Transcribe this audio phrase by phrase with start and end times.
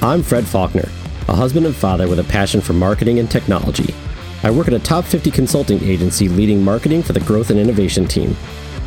[0.00, 0.88] I'm Fred Faulkner,
[1.26, 3.92] a husband and father with a passion for marketing and technology.
[4.44, 8.06] I work at a top 50 consulting agency leading marketing for the growth and innovation
[8.06, 8.36] team.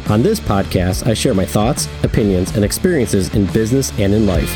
[0.08, 4.50] On this podcast, I share my thoughts, opinions, and experiences in business and in life.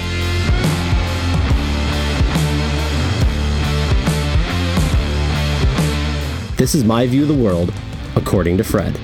[6.58, 7.74] This is my view of the world,
[8.16, 8.98] according to Fred.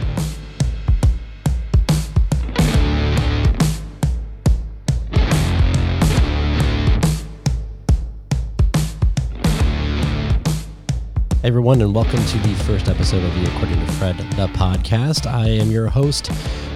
[11.44, 15.26] Everyone, and welcome to the first episode of the According to Fred, the podcast.
[15.26, 16.32] I am your host,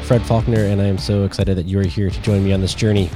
[0.05, 2.61] Fred Faulkner, and I am so excited that you are here to join me on
[2.61, 3.11] this journey.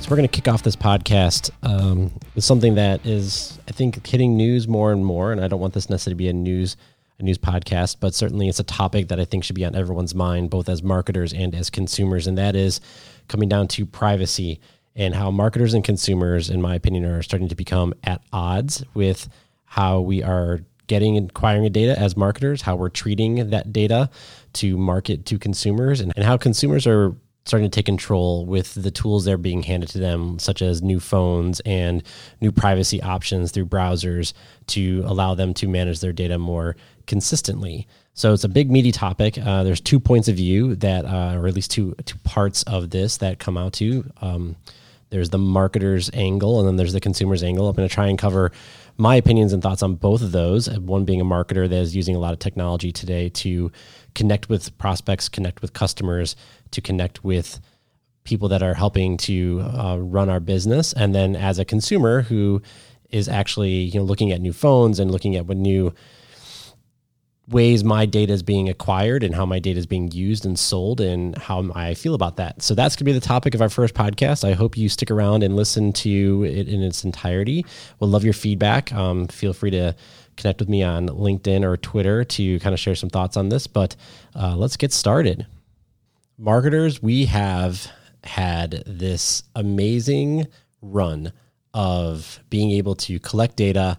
[0.00, 4.04] So, we're going to kick off this podcast um, with something that is, I think,
[4.04, 5.30] hitting news more and more.
[5.30, 6.76] And I don't want this necessarily to be a news
[7.20, 10.16] a news podcast, but certainly it's a topic that I think should be on everyone's
[10.16, 12.80] mind, both as marketers and as consumers, and that is
[13.28, 14.58] coming down to privacy
[14.96, 19.28] and how marketers and consumers, in my opinion, are starting to become at odds with
[19.74, 24.08] how we are getting and acquiring data as marketers, how we're treating that data
[24.52, 27.12] to market to consumers, and, and how consumers are
[27.44, 30.80] starting to take control with the tools that are being handed to them, such as
[30.80, 32.04] new phones and
[32.40, 34.32] new privacy options through browsers
[34.68, 36.76] to allow them to manage their data more
[37.08, 37.88] consistently.
[38.12, 39.36] So it's a big meaty topic.
[39.36, 42.90] Uh, there's two points of view that, uh, or at least two two parts of
[42.90, 44.08] this that come out to.
[44.20, 44.54] Um,
[45.10, 47.68] there's the marketer's angle, and then there's the consumer's angle.
[47.68, 48.50] I'm going to try and cover
[48.96, 50.68] my opinions and thoughts on both of those.
[50.78, 53.72] One being a marketer that is using a lot of technology today to
[54.14, 56.36] connect with prospects, connect with customers,
[56.70, 57.60] to connect with
[58.24, 62.62] people that are helping to uh, run our business, and then as a consumer who
[63.10, 65.92] is actually you know looking at new phones and looking at what new
[67.46, 71.00] ways my data is being acquired and how my data is being used and sold
[71.00, 72.62] and how I feel about that.
[72.62, 74.48] So that's going to be the topic of our first podcast.
[74.48, 77.66] I hope you stick around and listen to it in its entirety.
[78.00, 78.92] We'll love your feedback.
[78.92, 79.94] Um, feel free to
[80.36, 83.66] connect with me on LinkedIn or Twitter to kind of share some thoughts on this.
[83.66, 83.94] But
[84.34, 85.46] uh, let's get started.
[86.38, 87.86] Marketers, we have
[88.24, 90.46] had this amazing
[90.80, 91.32] run
[91.74, 93.98] of being able to collect data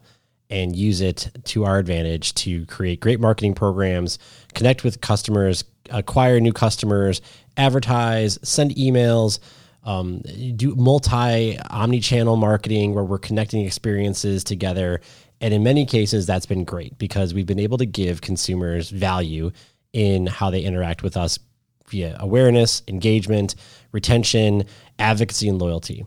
[0.56, 4.18] and use it to our advantage to create great marketing programs,
[4.54, 7.22] connect with customers, acquire new customers,
[7.58, 9.40] advertise, send emails,
[9.84, 10.22] um,
[10.56, 15.02] do multi omni channel marketing where we're connecting experiences together.
[15.42, 19.52] And in many cases, that's been great because we've been able to give consumers value
[19.92, 21.38] in how they interact with us
[21.90, 23.56] via awareness, engagement,
[23.92, 24.64] retention,
[25.00, 26.06] advocacy, and loyalty.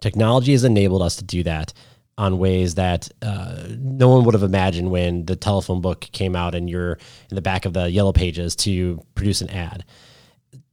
[0.00, 1.72] Technology has enabled us to do that
[2.18, 6.54] on ways that uh, no one would have imagined when the telephone book came out
[6.54, 6.98] and you're
[7.30, 9.84] in the back of the yellow pages to produce an ad.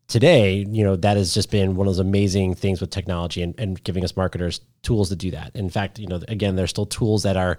[0.08, 3.54] Today, you know, that has just been one of those amazing things with technology and,
[3.60, 5.52] and giving us marketers tools to do that.
[5.56, 7.58] In fact, you know, again, there's still tools that are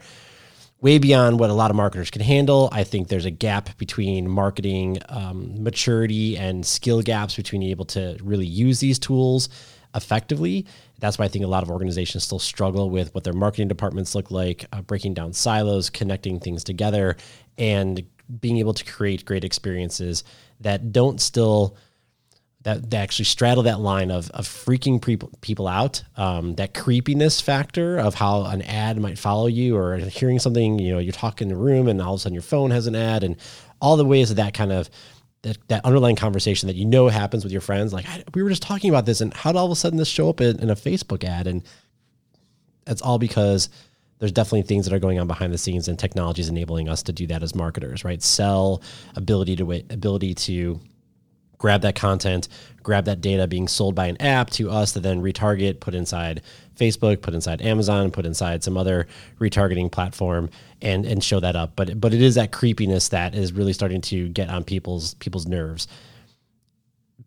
[0.81, 2.69] way beyond what a lot of marketers can handle.
[2.73, 7.85] I think there's a gap between marketing um, maturity and skill gaps between being able
[7.87, 9.49] to really use these tools
[9.95, 10.67] effectively.
[11.01, 14.15] That's why I think a lot of organizations still struggle with what their marketing departments
[14.15, 17.17] look like, uh, breaking down silos, connecting things together,
[17.59, 18.03] and
[18.41, 20.23] being able to create great experiences
[20.61, 21.77] that don't still
[22.63, 27.99] that, actually straddle that line of, of freaking people people out, um, that creepiness factor
[27.99, 31.55] of how an ad might follow you, or hearing something, you know, you're talking in
[31.55, 33.37] the room and all of a sudden your phone has an ad, and
[33.81, 34.91] all the ways that that kind of
[35.43, 37.93] that, that underlying conversation that you know happens with your friends.
[37.93, 40.09] Like we were just talking about this, and how did all of a sudden this
[40.09, 41.47] show up in, in a Facebook ad?
[41.47, 41.63] And
[42.85, 43.69] that's all because
[44.19, 47.03] there's definitely things that are going on behind the scenes, and technology is enabling us
[47.05, 48.23] to do that as marketers, right?
[48.23, 48.83] Sell
[49.17, 50.79] ability to wait, ability to
[51.61, 52.49] grab that content,
[52.83, 56.41] grab that data being sold by an app to us to then retarget, put inside
[56.75, 59.07] Facebook, put inside Amazon, put inside some other
[59.39, 60.51] retargeting platform,
[60.83, 61.77] and and show that up.
[61.77, 65.47] But but it is that creepiness that is really starting to get on people's people's
[65.47, 65.87] nerves.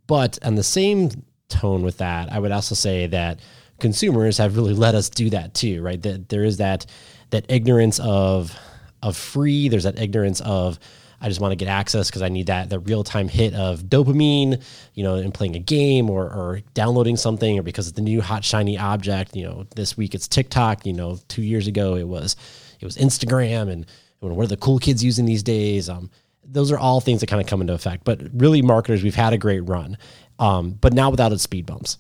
[0.07, 1.09] But on the same
[1.47, 3.39] tone with that, I would also say that
[3.79, 6.01] consumers have really let us do that too, right?
[6.01, 6.87] That there is that
[7.29, 8.57] that ignorance of
[9.03, 9.69] of free.
[9.69, 10.79] There's that ignorance of
[11.23, 13.83] I just want to get access because I need that the real time hit of
[13.83, 14.61] dopamine,
[14.93, 18.21] you know, in playing a game or, or downloading something, or because of the new
[18.21, 19.33] hot shiny object.
[19.33, 20.85] You know, this week it's TikTok.
[20.85, 22.35] You know, two years ago it was
[22.81, 23.85] it was Instagram, and
[24.19, 25.87] what are the cool kids using these days?
[25.87, 26.11] Um,
[26.43, 28.03] those are all things that kind of come into effect.
[28.03, 29.97] But really, marketers, we've had a great run,
[30.39, 31.99] um, but now without its speed bumps.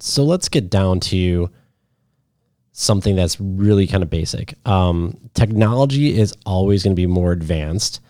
[0.00, 1.50] So let's get down to
[2.72, 4.54] something that's really kind of basic.
[4.66, 8.00] Um, technology is always going to be more advanced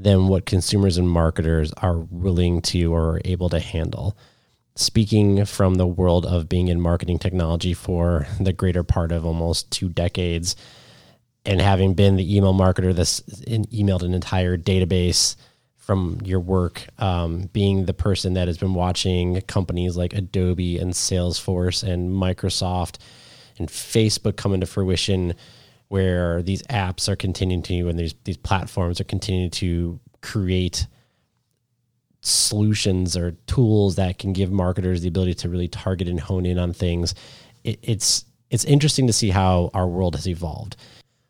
[0.00, 4.16] than what consumers and marketers are willing to or able to handle.
[4.78, 9.68] speaking from the world of being in marketing technology for the greater part of almost
[9.72, 10.54] two decades
[11.44, 15.34] and having been the email marketer that's emailed an entire database
[15.76, 20.92] from your work, um, being the person that has been watching companies like Adobe and
[20.92, 22.98] Salesforce and Microsoft
[23.58, 25.34] and Facebook come into fruition,
[25.88, 30.86] where these apps are continuing to and these these platforms are continuing to create
[32.20, 36.58] solutions or tools that can give marketers the ability to really target and hone in
[36.58, 37.14] on things.
[37.64, 40.76] It, it's it's interesting to see how our world has evolved.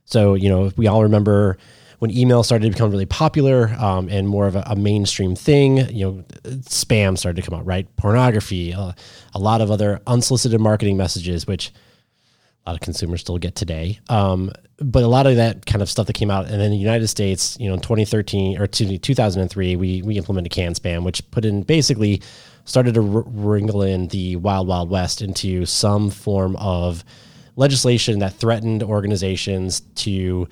[0.05, 1.58] So you know, we all remember
[1.99, 5.78] when email started to become really popular um, and more of a, a, mainstream thing,
[5.93, 6.25] you know,
[6.61, 7.88] spam started to come out, right?
[7.96, 8.93] Pornography, uh,
[9.34, 11.72] a lot of other unsolicited marketing messages, which
[12.69, 13.99] a lot of consumers still get today.
[14.11, 16.76] Um, but a lot of that kind of stuff that came out, and then the
[16.76, 21.62] United States, you know, in 2013 or 2003, we we implemented CAN-SPAM, which put in
[21.62, 22.20] basically
[22.67, 27.05] started to wrangle in the wild wild west into some form of
[27.56, 30.47] legislation that threatened organizations to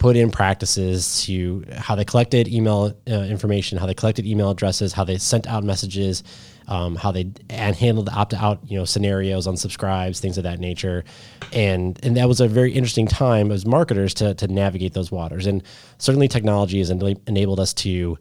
[0.00, 4.94] put in practices to how they collected email uh, information, how they collected email addresses,
[4.94, 6.24] how they sent out messages,
[6.68, 10.58] um, how they and handled the opt out you know scenarios, unsubscribes, things of that
[10.58, 11.04] nature,
[11.52, 15.46] and and that was a very interesting time as marketers to to navigate those waters.
[15.46, 15.62] And
[15.98, 18.18] certainly technology has enabled us to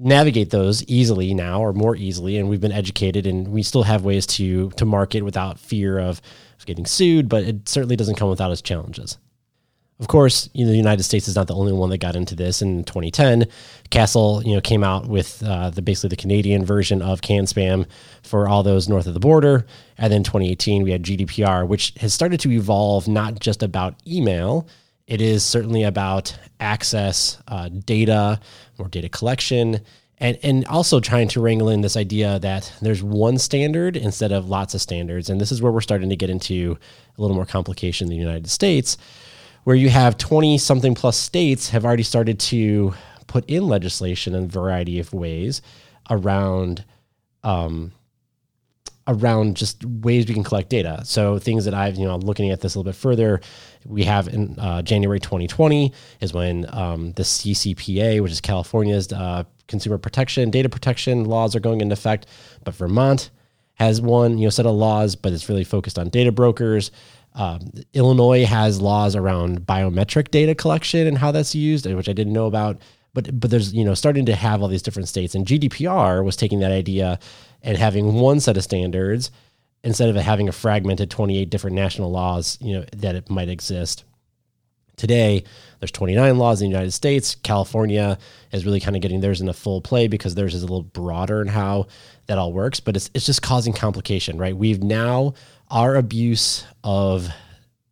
[0.00, 2.38] navigate those easily now or more easily.
[2.38, 6.20] And we've been educated and we still have ways to to market without fear of
[6.66, 9.16] getting sued but it certainly doesn't come without its challenges
[10.00, 12.36] of course, you know, the United States is not the only one that got into
[12.36, 12.62] this.
[12.62, 13.46] In 2010,
[13.90, 17.84] CASL, you know, came out with uh, the basically the Canadian version of CAN-SPAM
[18.22, 19.66] for all those north of the border.
[19.96, 24.68] And then 2018, we had GDPR, which has started to evolve not just about email.
[25.08, 28.38] It is certainly about access, uh, data,
[28.78, 29.80] more data collection,
[30.18, 34.48] and and also trying to wrangle in this idea that there's one standard instead of
[34.48, 35.28] lots of standards.
[35.28, 36.78] And this is where we're starting to get into
[37.16, 38.96] a little more complication in the United States
[39.64, 42.94] where you have 20 something plus states have already started to
[43.26, 45.62] put in legislation in a variety of ways
[46.10, 46.84] around
[47.44, 47.92] um,
[49.08, 51.00] around just ways we can collect data.
[51.04, 53.40] So things that I've, you know, looking at this a little bit further,
[53.86, 59.44] we have in uh, January 2020 is when um, the CCPA, which is California's uh,
[59.66, 62.26] consumer protection, data protection laws are going into effect.
[62.64, 63.30] But Vermont
[63.74, 66.90] has one, you know, set of laws, but it's really focused on data brokers.
[67.38, 72.32] Um, Illinois has laws around biometric data collection and how that's used, which I didn't
[72.32, 72.82] know about.
[73.14, 76.36] But but there's you know starting to have all these different states, and GDPR was
[76.36, 77.18] taking that idea
[77.62, 79.30] and having one set of standards
[79.84, 84.04] instead of having a fragmented 28 different national laws, you know that it might exist.
[84.96, 85.44] Today,
[85.78, 87.36] there's 29 laws in the United States.
[87.36, 88.18] California
[88.50, 90.82] is really kind of getting theirs in a full play because theirs is a little
[90.82, 91.86] broader in how
[92.26, 94.56] that all works, but it's, it's just causing complication, right?
[94.56, 95.34] We've now
[95.70, 97.28] our abuse of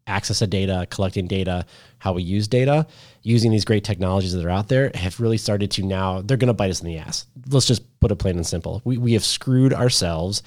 [0.06, 1.67] access to data, collecting data,
[1.99, 2.87] how we use data,
[3.23, 6.46] using these great technologies that are out there have really started to now, they're going
[6.49, 7.26] to bite us in the ass.
[7.49, 8.81] Let's just put it plain and simple.
[8.84, 10.43] We, we have screwed ourselves.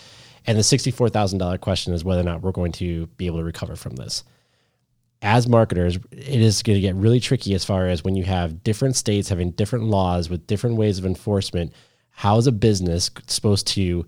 [0.48, 3.76] And the $64,000 question is whether or not we're going to be able to recover
[3.76, 4.24] from this.
[5.22, 8.64] As marketers, it is going to get really tricky as far as when you have
[8.64, 11.74] different states having different laws with different ways of enforcement.
[12.12, 14.06] How is a business supposed to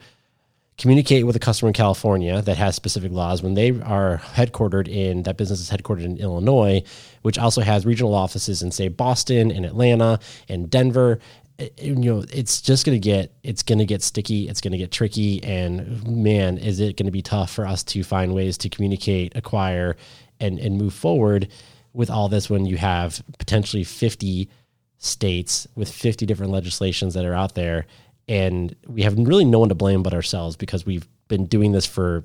[0.81, 5.21] communicate with a customer in California that has specific laws when they are headquartered in
[5.23, 6.81] that business is headquartered in Illinois,
[7.21, 10.19] which also has regional offices in say Boston and Atlanta
[10.49, 11.19] and Denver.
[11.59, 14.71] It, you know, it's just going to get it's going to get sticky, it's going
[14.71, 18.33] to get tricky and man, is it going to be tough for us to find
[18.33, 19.95] ways to communicate, acquire
[20.39, 21.47] and and move forward
[21.93, 24.49] with all this when you have potentially 50
[24.97, 27.85] states with 50 different legislations that are out there
[28.31, 31.85] and we have really no one to blame but ourselves because we've been doing this
[31.85, 32.23] for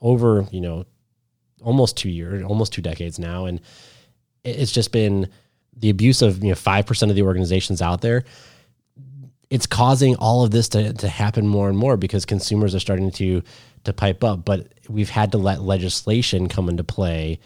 [0.00, 0.86] over you know
[1.64, 3.46] almost two years almost two decades now.
[3.46, 3.60] And
[4.44, 5.28] it's just been
[5.76, 8.22] the abuse of you know 5% of the organizations out there.
[9.50, 13.10] It's causing all of this to, to happen more and more because consumers are starting
[13.12, 13.42] to
[13.82, 14.44] to pipe up.
[14.44, 17.40] But we've had to let legislation come into play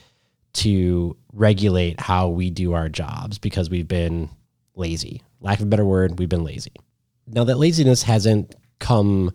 [0.52, 4.28] to regulate how we do our jobs because we've been
[4.74, 5.22] lazy.
[5.40, 6.72] Lack of a better word we've been lazy
[7.32, 9.32] now that laziness hasn't come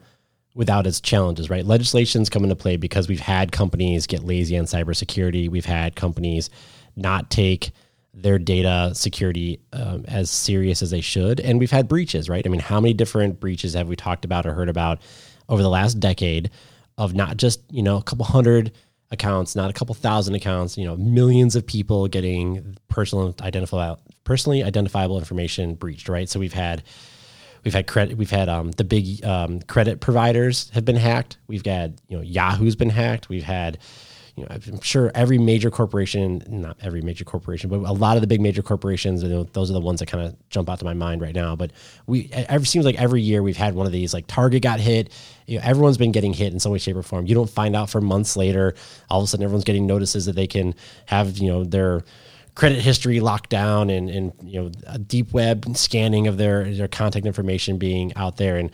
[0.53, 1.65] without its challenges, right?
[1.65, 5.49] Legislation's come into play because we've had companies get lazy on cybersecurity.
[5.49, 6.49] We've had companies
[6.95, 7.71] not take
[8.13, 12.45] their data security um, as serious as they should, and we've had breaches, right?
[12.45, 15.01] I mean, how many different breaches have we talked about or heard about
[15.49, 16.49] over the last decade
[16.97, 18.71] of not just you know a couple hundred
[19.11, 24.63] accounts, not a couple thousand accounts, you know, millions of people getting personal identifiable personally
[24.63, 26.29] identifiable information breached, right?
[26.29, 26.83] So we've had
[27.65, 28.15] We've had credit.
[28.15, 31.37] We've had um, the big um, credit providers have been hacked.
[31.47, 33.27] We've had you know Yahoo's been hacked.
[33.27, 33.79] We've had
[34.35, 38.21] you know I'm sure every major corporation, not every major corporation, but a lot of
[38.21, 39.23] the big major corporations.
[39.23, 41.33] You know, those are the ones that kind of jump out to my mind right
[41.33, 41.55] now.
[41.55, 41.71] But
[42.05, 44.13] we it seems like every year we've had one of these.
[44.13, 45.11] Like Target got hit.
[45.47, 47.25] You know, everyone's been getting hit in some way, shape, or form.
[47.25, 48.75] You don't find out for months later.
[49.09, 50.75] All of a sudden, everyone's getting notices that they can
[51.07, 52.03] have you know their
[52.55, 56.87] credit history locked down and, and you know a deep web scanning of their their
[56.87, 58.57] contact information being out there.
[58.57, 58.71] And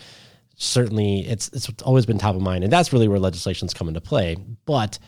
[0.55, 2.63] certainly it's it's always been top of mind.
[2.63, 4.37] And that's really where legislations come into play.
[4.65, 4.99] But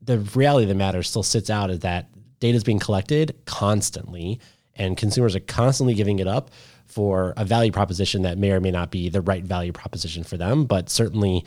[0.00, 2.08] the reality of the matter still sits out is that
[2.38, 4.40] data is being collected constantly
[4.76, 6.50] and consumers are constantly giving it up
[6.86, 10.36] for a value proposition that may or may not be the right value proposition for
[10.36, 10.64] them.
[10.64, 11.44] But certainly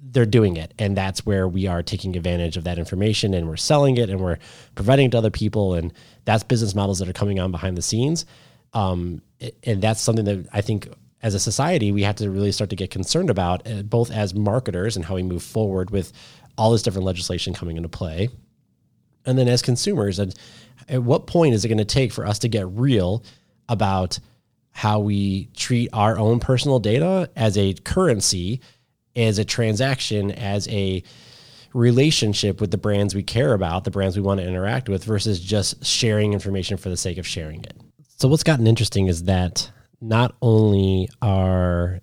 [0.00, 0.74] they're doing it.
[0.78, 4.20] And that's where we are taking advantage of that information and we're selling it and
[4.20, 4.38] we're
[4.74, 5.74] providing it to other people.
[5.74, 5.92] And
[6.24, 8.26] that's business models that are coming on behind the scenes.
[8.72, 9.22] Um,
[9.62, 10.88] and that's something that i think
[11.22, 14.34] as a society we have to really start to get concerned about uh, both as
[14.34, 16.12] marketers and how we move forward with
[16.56, 18.28] all this different legislation coming into play.
[19.24, 20.34] And then as consumers and
[20.88, 23.22] at what point is it going to take for us to get real
[23.68, 24.18] about
[24.72, 28.60] how we treat our own personal data as a currency
[29.18, 31.02] as a transaction, as a
[31.74, 35.40] relationship with the brands we care about, the brands we want to interact with, versus
[35.40, 37.76] just sharing information for the sake of sharing it.
[38.16, 39.70] So what's gotten interesting is that
[40.00, 42.00] not only are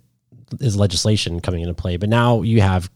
[0.60, 2.92] is legislation coming into play, but now you have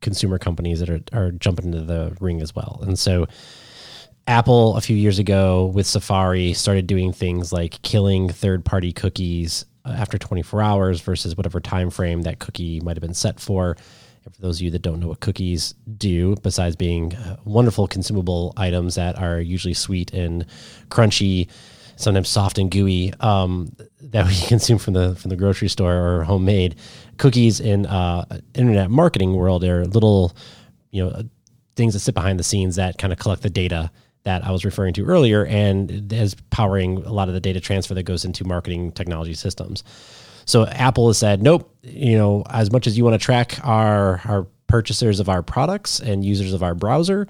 [0.00, 2.80] consumer companies that are, are jumping into the ring as well.
[2.82, 3.26] And so
[4.26, 9.64] Apple a few years ago with Safari started doing things like killing third party cookies
[9.84, 13.76] after 24 hours versus whatever time frame that cookie might have been set for.
[14.24, 17.86] And for those of you that don't know what cookies do, besides being uh, wonderful
[17.86, 20.44] consumable items that are usually sweet and
[20.90, 21.48] crunchy,
[21.96, 26.24] sometimes soft and gooey, um, that we consume from the from the grocery store or
[26.24, 26.76] homemade,
[27.16, 30.36] cookies in uh, internet marketing world are little,
[30.90, 31.22] you know,
[31.76, 33.90] things that sit behind the scenes that kind of collect the data
[34.28, 37.94] that I was referring to earlier and is powering a lot of the data transfer
[37.94, 39.82] that goes into marketing technology systems.
[40.44, 44.20] So Apple has said, nope, you know, as much as you want to track our
[44.26, 47.26] our purchasers of our products and users of our browser,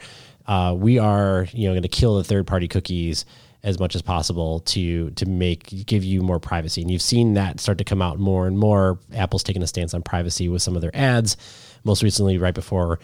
[0.47, 3.25] uh, we are, you know, going to kill the third party cookies
[3.62, 6.83] as much as possible to to make give you more privacy.
[6.83, 8.99] And you've seen that start to come out more and more.
[9.14, 11.37] Apple's taken a stance on privacy with some of their ads.
[11.85, 12.99] Most recently, right before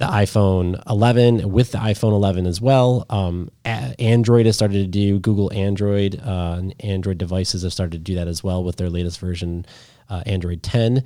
[0.00, 3.04] the iPhone 11 with the iPhone 11 as well.
[3.10, 7.98] Um, Android has started to do Google Android uh, and Android devices have started to
[7.98, 9.66] do that as well with their latest version,
[10.08, 11.04] uh, Android 10.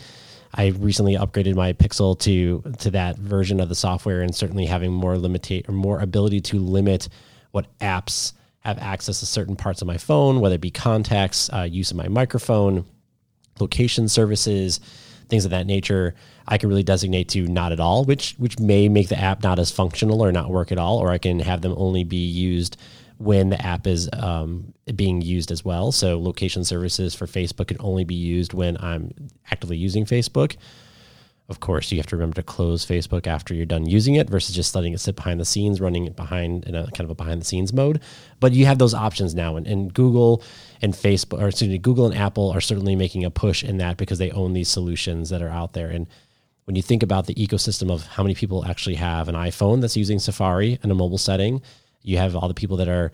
[0.55, 4.93] I recently upgraded my Pixel to to that version of the software, and certainly having
[4.93, 7.09] more limitate or more ability to limit
[7.51, 11.63] what apps have access to certain parts of my phone, whether it be contacts, uh,
[11.63, 12.85] use of my microphone,
[13.59, 14.79] location services,
[15.29, 16.15] things of that nature.
[16.47, 19.59] I can really designate to not at all, which which may make the app not
[19.59, 22.77] as functional or not work at all, or I can have them only be used
[23.19, 25.93] when the app is um, being used as well.
[25.93, 29.13] So location services for Facebook can only be used when I'm
[29.51, 30.57] actively using Facebook.
[31.47, 34.55] Of course, you have to remember to close Facebook after you're done using it versus
[34.55, 37.15] just letting it sit behind the scenes, running it behind in a kind of a
[37.15, 38.01] behind the scenes mode.
[38.41, 40.43] But you have those options now, and, and Google
[40.81, 43.99] and Facebook, or excuse me, Google and Apple are certainly making a push in that
[43.99, 45.91] because they own these solutions that are out there.
[45.91, 46.09] And
[46.65, 49.99] when you think about the ecosystem of how many people actually have an iPhone that's
[49.99, 51.61] using Safari in a mobile setting,
[52.03, 53.13] you have all the people that are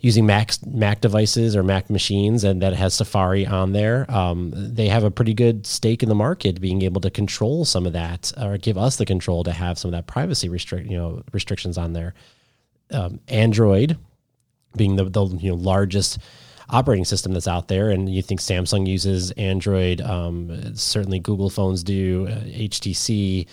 [0.00, 4.06] using Mac Mac devices or Mac machines and that has Safari on there.
[4.08, 7.86] Um, they have a pretty good stake in the market, being able to control some
[7.86, 10.96] of that or give us the control to have some of that privacy restrict you
[10.96, 12.14] know restrictions on there.
[12.90, 13.98] Um, Android
[14.76, 16.18] being the, the you know largest
[16.70, 17.90] operating system that's out there.
[17.90, 23.46] And you think Samsung uses Android, um, certainly Google phones do, uh, HTC,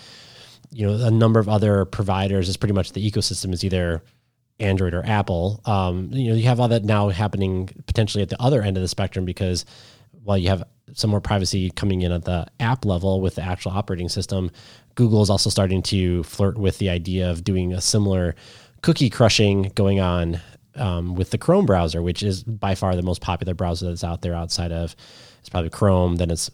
[0.72, 4.02] you know, a number of other providers is pretty much the ecosystem is either
[4.58, 5.60] Android or Apple.
[5.64, 8.82] Um, you know, you have all that now happening potentially at the other end of
[8.82, 9.64] the spectrum because
[10.22, 13.72] while you have some more privacy coming in at the app level with the actual
[13.72, 14.50] operating system,
[14.94, 18.34] Google is also starting to flirt with the idea of doing a similar
[18.82, 20.40] cookie crushing going on
[20.76, 24.22] um, with the Chrome browser, which is by far the most popular browser that's out
[24.22, 24.94] there outside of
[25.40, 26.50] it's probably Chrome, then it's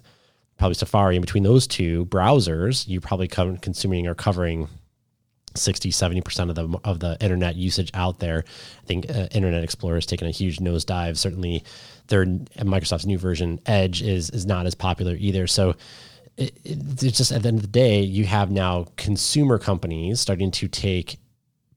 [0.58, 1.16] probably Safari.
[1.16, 4.68] And between those two browsers, you probably come consuming or covering
[5.54, 8.44] 60 70% of the of the internet usage out there
[8.82, 11.64] i think uh, internet explorer has taken a huge nosedive certainly
[12.08, 15.74] their microsoft's new version edge is is not as popular either so
[16.36, 20.20] it, it, it's just at the end of the day you have now consumer companies
[20.20, 21.18] starting to take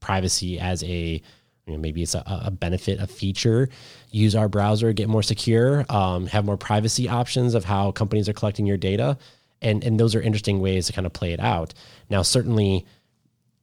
[0.05, 1.21] privacy as a
[1.65, 3.69] You know, maybe it's a, a, benefit, a feature.
[4.11, 8.33] Use our browser, get more secure, um, have more privacy options of how companies are
[8.33, 9.17] collecting your data,
[9.63, 11.73] and and those are interesting ways to kind of play it out.
[12.07, 12.85] Now, certainly,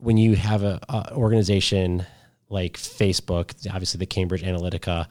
[0.03, 2.05] when you have a, a organization
[2.49, 5.07] like Facebook, obviously the Cambridge Analytica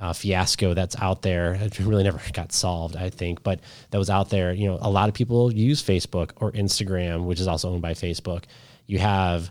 [0.00, 1.54] uh, fiasco that's out there.
[1.54, 3.60] It really never got solved, I think, but
[3.90, 4.52] that was out there.
[4.52, 7.92] You know, a lot of people use Facebook or Instagram, which is also owned by
[7.92, 8.44] Facebook.
[8.86, 9.50] You have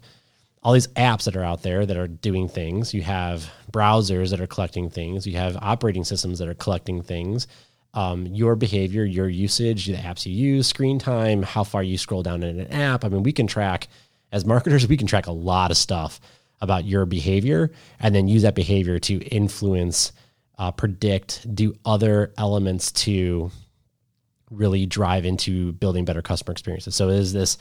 [0.63, 2.93] all these apps that are out there that are doing things.
[2.93, 5.27] You have browsers that are collecting things.
[5.27, 7.47] You have operating systems that are collecting things.
[7.93, 12.23] Um, your behavior, your usage, the apps you use, screen time, how far you scroll
[12.23, 13.03] down in an app.
[13.03, 13.87] I mean, we can track
[14.31, 16.19] as marketers, we can track a lot of stuff
[16.61, 20.11] about your behavior and then use that behavior to influence
[20.57, 23.49] uh, predict, do other elements to
[24.51, 26.95] really drive into building better customer experiences.
[26.95, 27.57] So is this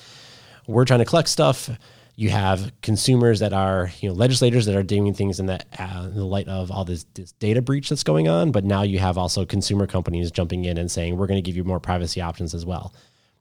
[0.66, 1.70] we're trying to collect stuff.
[2.16, 6.06] You have consumers that are, you know, legislators that are doing things in the, uh,
[6.06, 8.50] in the light of all this, this, data breach that's going on.
[8.50, 11.56] But now you have also consumer companies jumping in and saying, we're going to give
[11.56, 12.92] you more privacy options as well.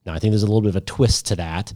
[0.05, 1.73] Now, I think there's a little bit of a twist to that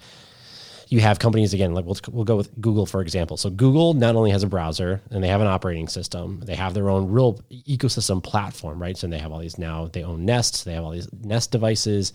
[0.91, 3.37] you have companies again like we'll, we'll go with google for example.
[3.37, 6.75] So google not only has a browser and they have an operating system they have
[6.75, 8.95] their own real ecosystem platform right?
[8.95, 12.13] So they have all these now they own nest they have all these nest devices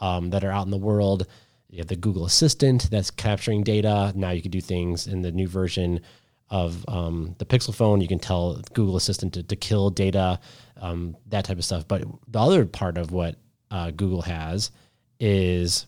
[0.00, 1.26] um, that are out in the world.
[1.70, 4.12] You have the google assistant that's capturing data.
[4.14, 6.00] Now you can do things in the new version
[6.50, 8.00] of um, the pixel phone.
[8.00, 10.38] You can tell google assistant to, to kill data
[10.80, 11.88] um, that type of stuff.
[11.88, 13.36] But the other part of what
[13.70, 14.70] uh, google has
[15.18, 15.86] is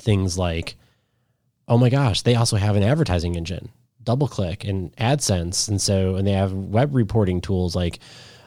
[0.00, 0.76] things like
[1.70, 3.70] oh my gosh, they also have an advertising engine,
[4.02, 8.00] DoubleClick and AdSense, and so and they have web reporting tools like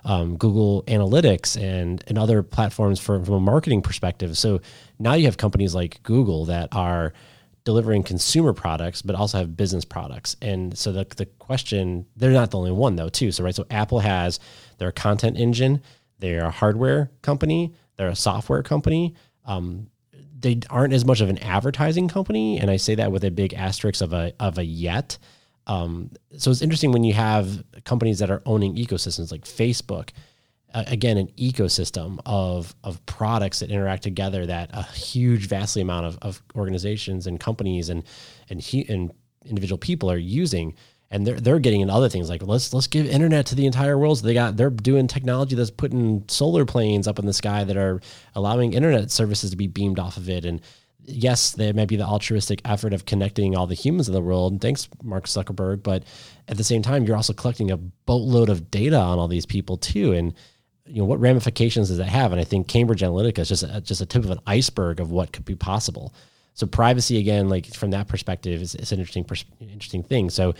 [0.03, 4.37] um, Google Analytics and and other platforms for, from a marketing perspective.
[4.37, 4.59] So
[4.99, 7.13] now you have companies like Google that are
[7.63, 10.35] delivering consumer products, but also have business products.
[10.41, 13.31] And so the the question, they're not the only one though, too.
[13.31, 14.41] So right, so Apple has
[14.79, 15.81] their content engine,
[16.19, 19.15] they're a hardware company, they're a software company.
[19.45, 19.87] Um,
[20.43, 23.53] they aren't as much of an advertising company, and I say that with a big
[23.53, 25.17] asterisk of a of a yet.
[25.65, 30.09] Um, so it's interesting when you have companies that are owning ecosystems like Facebook.
[30.73, 36.05] Uh, again, an ecosystem of of products that interact together that a huge, vastly amount
[36.07, 38.03] of, of organizations and companies and
[38.49, 39.13] and he, and
[39.45, 40.75] individual people are using
[41.13, 43.97] and they're they're getting into other things like let's let's give internet to the entire
[43.99, 44.17] world.
[44.17, 47.77] So they got they're doing technology that's putting solar planes up in the sky that
[47.77, 48.01] are
[48.33, 50.43] allowing internet services to be beamed off of it.
[50.43, 50.59] And
[51.05, 54.53] yes, there may be the altruistic effort of connecting all the humans in the world.
[54.53, 55.83] And thanks, Mark Zuckerberg.
[55.83, 56.03] But
[56.47, 59.77] at the same time, you're also collecting a boatload of data on all these people
[59.77, 60.13] too.
[60.13, 60.33] And
[60.87, 62.31] you know what ramifications does that have?
[62.31, 65.11] And I think Cambridge Analytica is just a, just a tip of an iceberg of
[65.11, 66.11] what could be possible.
[66.53, 69.25] So privacy again, like from that perspective, is, is an interesting
[69.59, 70.29] interesting thing.
[70.29, 70.53] So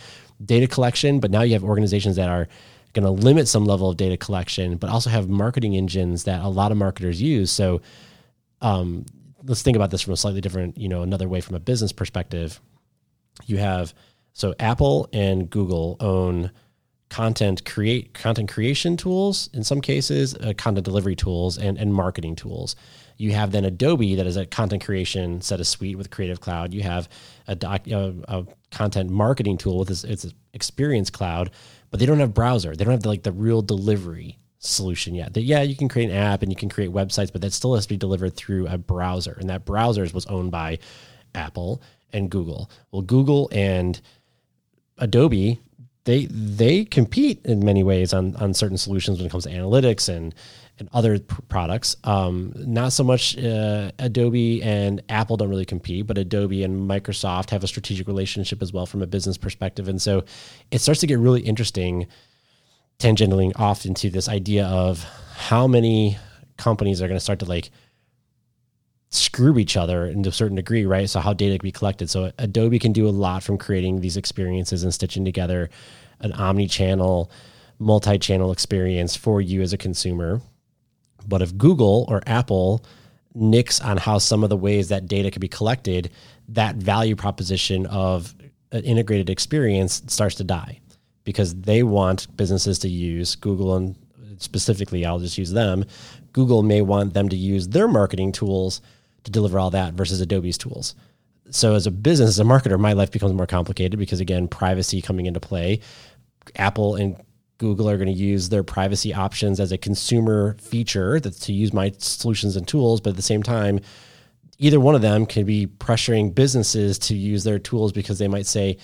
[0.44, 2.48] data collection, but now you have organizations that are
[2.94, 6.48] going to limit some level of data collection, but also have marketing engines that a
[6.48, 7.50] lot of marketers use.
[7.50, 7.82] So
[8.60, 9.04] um,
[9.42, 11.92] let's think about this from a slightly different, you know, another way from a business
[11.92, 12.60] perspective.
[13.46, 13.94] You have
[14.32, 16.50] so Apple and Google own
[17.14, 22.34] content create content creation tools in some cases, uh, content delivery tools, and and marketing
[22.34, 22.74] tools.
[23.18, 26.74] You have then Adobe that is a content creation set of suite with Creative Cloud.
[26.74, 27.08] You have
[27.46, 31.52] a, doc, a, a content marketing tool with its, its Experience Cloud,
[31.90, 32.74] but they don't have browser.
[32.74, 35.34] They don't have the, like the real delivery solution yet.
[35.34, 37.76] That yeah, you can create an app and you can create websites, but that still
[37.76, 40.80] has to be delivered through a browser, and that browser was owned by
[41.32, 41.80] Apple
[42.12, 42.68] and Google.
[42.90, 44.00] Well, Google and
[44.98, 45.60] Adobe
[46.04, 50.08] they they compete in many ways on on certain solutions when it comes to analytics
[50.08, 50.34] and
[50.78, 51.96] and other pr- products.
[52.04, 57.50] Um, not so much uh, Adobe and Apple don't really compete, but Adobe and Microsoft
[57.50, 59.88] have a strategic relationship as well from a business perspective.
[59.88, 60.24] And so
[60.70, 62.08] it starts to get really interesting,
[62.98, 65.04] tangentially off into this idea of
[65.36, 66.18] how many
[66.56, 67.70] companies are going to start to like
[69.14, 71.08] screw each other into a certain degree, right?
[71.08, 72.10] So how data can be collected.
[72.10, 75.70] So Adobe can do a lot from creating these experiences and stitching together
[76.20, 77.30] an omni-channel,
[77.78, 80.40] multi-channel experience for you as a consumer
[81.26, 82.84] but if Google or Apple
[83.34, 86.10] nicks on how some of the ways that data could be collected,
[86.48, 88.34] that value proposition of
[88.72, 90.80] an integrated experience starts to die
[91.24, 93.96] because they want businesses to use Google and
[94.38, 95.84] specifically, I'll just use them.
[96.32, 98.80] Google may want them to use their marketing tools
[99.24, 100.94] to deliver all that versus Adobe's tools.
[101.50, 105.02] So, as a business, as a marketer, my life becomes more complicated because, again, privacy
[105.02, 105.80] coming into play.
[106.56, 107.16] Apple and
[107.58, 111.72] Google are going to use their privacy options as a consumer feature that's to use
[111.72, 113.80] my solutions and tools, but at the same time,
[114.58, 118.46] either one of them can be pressuring businesses to use their tools because they might
[118.46, 118.78] say,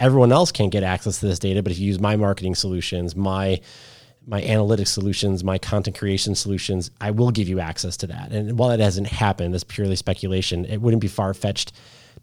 [0.00, 3.16] everyone else can't get access to this data, but if you use my marketing solutions,
[3.16, 3.60] my
[4.28, 8.30] my analytics solutions, my content creation solutions, I will give you access to that.
[8.30, 10.66] And while it hasn't happened, this purely speculation.
[10.66, 11.72] It wouldn't be far fetched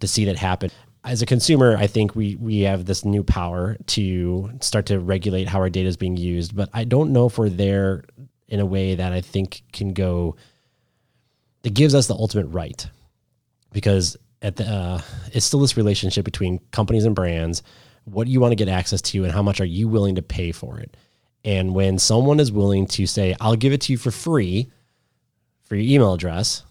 [0.02, 0.70] to see that happen.
[1.04, 5.48] As a consumer, I think we we have this new power to start to regulate
[5.48, 8.04] how our data is being used, but I don't know if we're there
[8.48, 10.36] in a way that I think can go
[11.63, 12.88] that gives us the ultimate right.
[13.72, 17.63] Because at the uh, it's still this relationship between companies and brands.
[18.04, 20.52] What you want to get access to, and how much are you willing to pay
[20.52, 20.96] for it?
[21.45, 24.67] And when someone is willing to say, "I'll give it to you for free,"
[25.63, 26.63] for your email address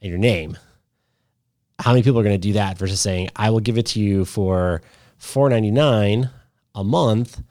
[0.00, 0.56] and your name,
[1.78, 4.00] how many people are going to do that versus saying, "I will give it to
[4.00, 4.82] you for
[5.18, 6.30] $4.99
[6.74, 7.42] a month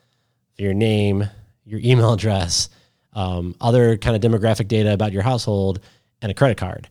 [0.56, 1.30] for your name,
[1.66, 2.70] your email address,
[3.14, 5.80] um, other kind of demographic data about your household,
[6.22, 6.88] and a credit card."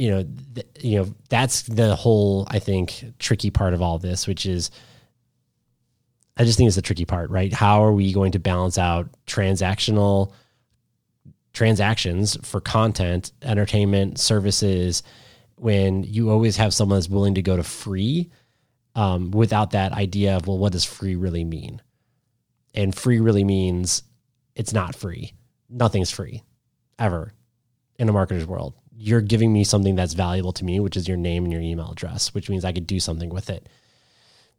[0.00, 4.26] you know, th- you know, that's the whole I think tricky part of all this,
[4.26, 4.70] which is
[6.40, 7.52] I just think it's the tricky part, right?
[7.52, 10.32] How are we going to balance out transactional
[11.52, 15.02] transactions for content, entertainment, services
[15.56, 18.30] when you always have someone that's willing to go to free
[18.94, 21.82] um, without that idea of, well, what does free really mean?
[22.72, 24.02] And free really means
[24.54, 25.34] it's not free.
[25.68, 26.42] Nothing's free
[26.98, 27.34] ever
[27.98, 28.72] in a marketer's world
[29.02, 31.90] you're giving me something that's valuable to me, which is your name and your email
[31.90, 33.66] address, which means I could do something with it.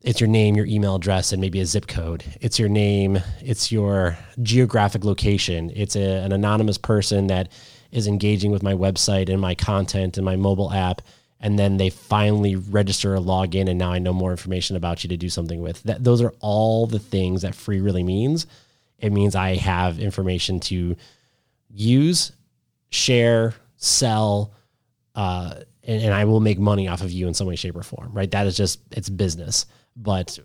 [0.03, 2.23] It's your name, your email address, and maybe a zip code.
[2.41, 5.71] It's your name, it's your geographic location.
[5.75, 7.51] It's a, an anonymous person that
[7.91, 11.01] is engaging with my website and my content and my mobile app.
[11.39, 15.07] And then they finally register a login, and now I know more information about you
[15.09, 15.81] to do something with.
[15.83, 18.47] That those are all the things that free really means.
[18.99, 20.95] It means I have information to
[21.69, 22.31] use,
[22.89, 24.53] share, sell,
[25.15, 27.83] uh, and, and I will make money off of you in some way, shape, or
[27.83, 28.13] form.
[28.13, 28.29] Right?
[28.29, 29.65] That is just it's business.
[29.95, 30.39] But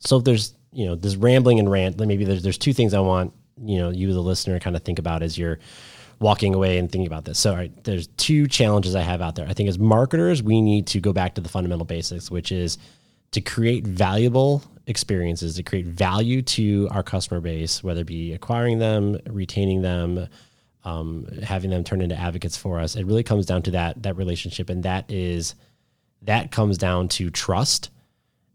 [0.00, 3.00] so if there's you know this rambling and rant, maybe there's there's two things I
[3.00, 5.58] want you know you the listener kind of think about as you're
[6.22, 7.38] walking away and thinking about this.
[7.38, 9.46] So, there's two challenges I have out there.
[9.48, 12.78] I think as marketers, we need to go back to the fundamental basics, which is
[13.32, 18.78] to create valuable experiences, to create value to our customer base, whether it be acquiring
[18.78, 20.28] them, retaining them,
[20.84, 22.96] um, having them turn into advocates for us.
[22.96, 25.54] It really comes down to that that relationship, and that is
[26.22, 27.90] that comes down to trust,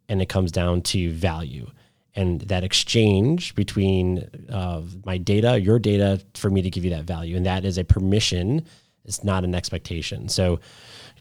[0.09, 1.69] and it comes down to value,
[2.15, 7.03] and that exchange between uh, my data, your data, for me to give you that
[7.03, 8.65] value, and that is a permission.
[9.05, 10.27] It's not an expectation.
[10.27, 10.59] So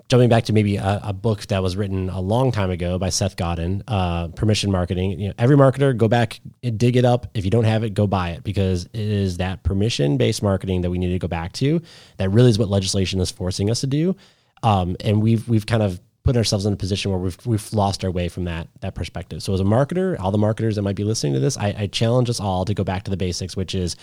[0.08, 3.08] jumping back to maybe a, a, book that was written a long time ago by
[3.08, 5.18] Seth Godin, uh, Permission Marketing.
[5.18, 7.26] You know, every marketer, go back and dig it up.
[7.34, 10.82] If you don't have it, go buy it because it is that permission based marketing
[10.82, 11.80] that we need to go back to.
[12.18, 14.16] That really is what legislation is forcing us to do.
[14.62, 18.04] Um, and we've we've kind of put ourselves in a position where we've we've lost
[18.04, 19.42] our way from that that perspective.
[19.44, 21.86] So as a marketer, all the marketers that might be listening to this, I, I
[21.86, 23.94] challenge us all to go back to the basics, which is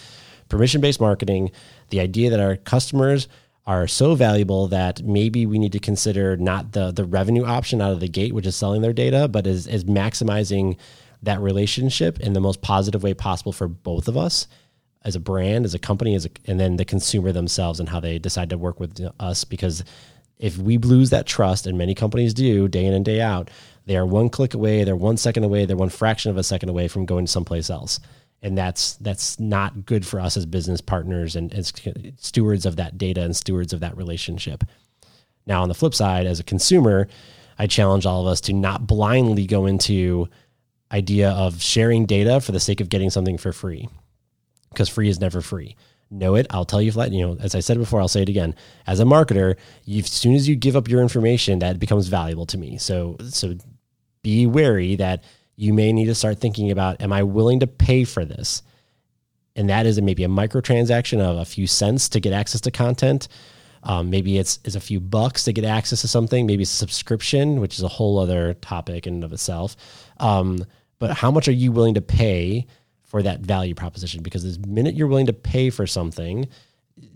[0.47, 1.51] permission based marketing.
[1.89, 3.27] The idea that our customers
[3.65, 7.91] are so valuable that maybe we need to consider not the the revenue option out
[7.91, 10.77] of the gate, which is selling their data, but is is maximizing
[11.23, 14.47] that relationship in the most positive way possible for both of us
[15.03, 17.99] as a brand, as a company, as a, and then the consumer themselves and how
[17.99, 19.43] they decide to work with us.
[19.43, 19.83] Because
[20.43, 23.49] if we lose that trust, and many companies do day in and day out,
[23.85, 26.69] they are one click away, they're one second away, they're one fraction of a second
[26.69, 27.99] away from going someplace else
[28.43, 31.71] and that's that's not good for us as business partners and as
[32.17, 34.65] stewards of that data and stewards of that relationship.
[35.47, 37.07] Now, on the flip side, as a consumer,
[37.57, 40.27] I challenge all of us to not blindly go into
[40.91, 43.87] idea of sharing data for the sake of getting something for free,
[44.69, 45.75] because free is never free.
[46.13, 46.45] Know it.
[46.51, 47.11] I'll tell you flat.
[47.11, 48.53] You know, as I said before, I'll say it again.
[48.85, 49.55] As a marketer,
[49.89, 52.77] as soon as you give up your information, that becomes valuable to me.
[52.77, 53.55] So, so
[54.21, 55.23] be wary that
[55.55, 58.61] you may need to start thinking about am I willing to pay for this?
[59.55, 63.27] And that is maybe a microtransaction of a few cents to get access to content.
[63.81, 66.45] Um, maybe it's, it's a few bucks to get access to something.
[66.45, 69.75] Maybe it's a subscription, which is a whole other topic in and of itself.
[70.19, 70.63] Um,
[70.99, 72.67] but how much are you willing to pay
[73.13, 74.23] for that value proposition?
[74.23, 76.47] Because the minute you're willing to pay for something,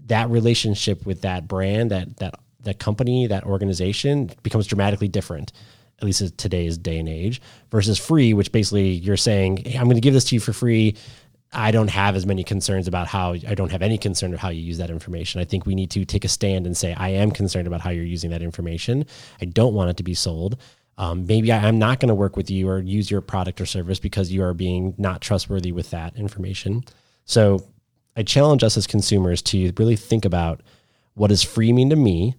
[0.06, 5.52] that relationship with that brand, that that that company, that organization becomes dramatically different
[5.98, 9.86] at least in today's day and age, versus free, which basically you're saying, hey, I'm
[9.86, 10.96] going to give this to you for free.
[11.52, 14.50] I don't have as many concerns about how I don't have any concern of how
[14.50, 15.42] you use that information.
[15.42, 17.90] I think we need to take a stand and say, I am concerned about how
[17.90, 19.08] you're using that information.
[19.42, 20.58] I don't want it to be sold.
[20.98, 23.66] Um, maybe I, I'm not going to work with you or use your product or
[23.66, 26.84] service because you are being not trustworthy with that information.
[27.26, 27.66] So
[28.16, 30.62] I challenge us as consumers to really think about
[31.14, 32.36] what does free mean to me?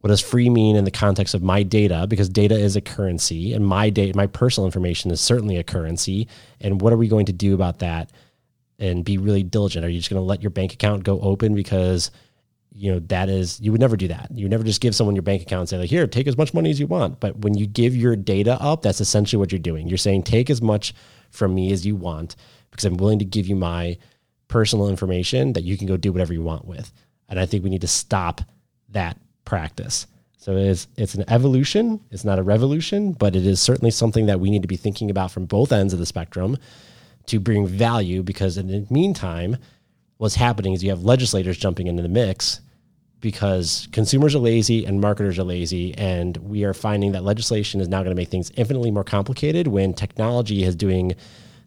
[0.00, 2.06] What does free mean in the context of my data?
[2.08, 6.28] Because data is a currency, and my data, my personal information is certainly a currency.
[6.60, 8.10] And what are we going to do about that?
[8.78, 9.84] And be really diligent.
[9.84, 12.12] Are you just going to let your bank account go open because
[12.72, 14.28] you know that is you would never do that.
[14.32, 16.36] You would never just give someone your bank account and say like, "Here, take as
[16.36, 19.52] much money as you want." But when you give your data up, that's essentially what
[19.52, 19.88] you're doing.
[19.88, 20.94] You're saying, "Take as much
[21.30, 22.36] from me as you want
[22.70, 23.98] because I'm willing to give you my
[24.48, 26.92] personal information that you can go do whatever you want with."
[27.28, 28.42] And I think we need to stop
[28.90, 30.06] that practice.
[30.38, 32.00] So it is, it's an evolution.
[32.10, 35.10] It's not a revolution, but it is certainly something that we need to be thinking
[35.10, 36.56] about from both ends of the spectrum
[37.26, 38.22] to bring value.
[38.22, 39.56] Because in the meantime,
[40.18, 42.60] what's happening is you have legislators jumping into the mix
[43.20, 45.94] because consumers are lazy and marketers are lazy.
[45.96, 49.68] And we are finding that legislation is now going to make things infinitely more complicated
[49.68, 51.14] when technology is doing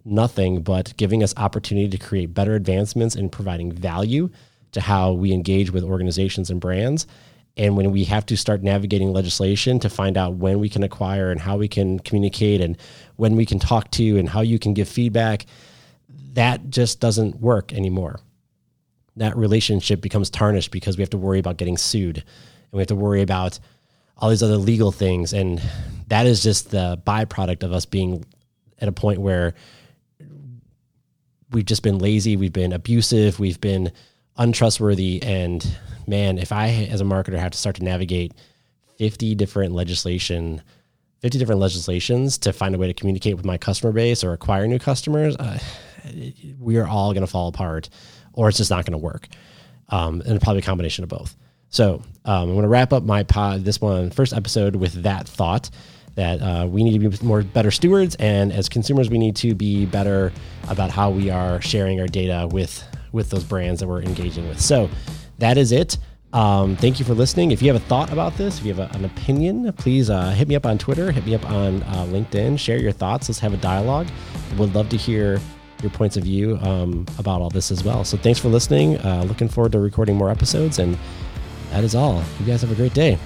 [0.06, 4.30] nothing but giving us opportunity to create better advancements and providing value
[4.72, 7.06] to how we engage with organizations and brands.
[7.58, 11.32] And when we have to start navigating legislation to find out when we can acquire
[11.32, 12.78] and how we can communicate and
[13.18, 15.46] when we can talk to and how you can give feedback,
[16.34, 18.22] that just doesn't work anymore.
[19.22, 22.88] That relationship becomes tarnished because we have to worry about getting sued and we have
[22.88, 23.60] to worry about
[24.18, 25.32] all these other legal things.
[25.32, 25.62] And
[26.08, 28.26] that is just the byproduct of us being
[28.80, 29.54] at a point where
[31.52, 33.92] we've just been lazy, we've been abusive, we've been
[34.38, 35.22] untrustworthy.
[35.22, 35.64] And
[36.08, 38.34] man, if I, as a marketer, have to start to navigate
[38.98, 40.64] 50 different legislation,
[41.20, 44.66] 50 different legislations to find a way to communicate with my customer base or acquire
[44.66, 45.60] new customers, uh,
[46.60, 47.88] we are all going to fall apart
[48.34, 49.28] or it's just not going to work.
[49.90, 51.36] Um, and probably a combination of both.
[51.70, 55.28] So um, I'm going to wrap up my pod, this one first episode with that
[55.28, 55.70] thought
[56.16, 59.56] that uh, we need to be more better stewards, and as consumers, we need to
[59.56, 60.34] be better
[60.68, 64.60] about how we are sharing our data with with those brands that we're engaging with.
[64.60, 64.90] So
[65.40, 65.98] that is it.
[66.34, 67.52] Um, thank you for listening.
[67.52, 70.30] If you have a thought about this, if you have a, an opinion, please uh,
[70.32, 73.28] hit me up on Twitter, hit me up on uh, LinkedIn, share your thoughts.
[73.28, 74.08] Let's have a dialogue.
[74.58, 75.42] Would love to hear
[75.82, 78.04] your points of view um, about all this as well.
[78.04, 78.98] So thanks for listening.
[79.00, 80.80] Uh, looking forward to recording more episodes.
[80.80, 80.98] And
[81.72, 82.24] that is all.
[82.40, 83.18] You guys have a great day.